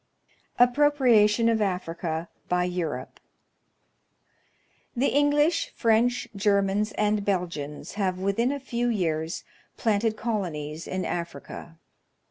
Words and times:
Appropriation 0.57 1.47
of 1.47 1.61
Africa 1.61 2.27
by 2.49 2.63
Europe. 2.63 3.19
The 4.95 5.09
English, 5.09 5.71
French, 5.75 6.27
Germans, 6.35 6.91
and 6.93 7.23
Belgians 7.23 7.91
have 8.01 8.17
within 8.17 8.51
a 8.51 8.59
few 8.59 8.87
years 8.89 9.43
planted 9.77 10.17
colonies 10.17 10.87
in 10.87 11.05
Africa. 11.05 11.77